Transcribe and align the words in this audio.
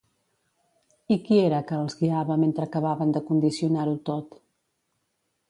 I 1.15 1.17
qui 1.27 1.37
era 1.41 1.59
que 1.71 1.77
els 1.81 1.97
guiava 1.99 2.39
mentre 2.45 2.67
acabaven 2.69 3.13
de 3.19 3.23
condicionar-ho 3.29 3.95
tot? 4.11 4.43